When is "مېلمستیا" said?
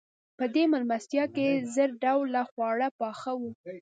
0.71-1.25